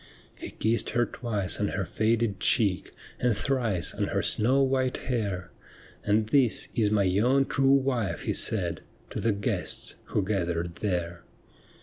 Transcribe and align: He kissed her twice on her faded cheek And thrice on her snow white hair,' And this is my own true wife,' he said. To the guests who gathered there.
He 0.35 0.49
kissed 0.49 0.89
her 0.97 1.05
twice 1.05 1.59
on 1.59 1.67
her 1.67 1.85
faded 1.85 2.39
cheek 2.39 2.91
And 3.19 3.37
thrice 3.37 3.93
on 3.93 4.05
her 4.05 4.23
snow 4.23 4.63
white 4.63 4.97
hair,' 4.97 5.51
And 6.03 6.25
this 6.29 6.69
is 6.73 6.89
my 6.89 7.07
own 7.19 7.45
true 7.45 7.69
wife,' 7.75 8.23
he 8.23 8.33
said. 8.33 8.81
To 9.11 9.19
the 9.21 9.31
guests 9.31 9.97
who 10.05 10.25
gathered 10.25 10.77
there. 10.77 11.21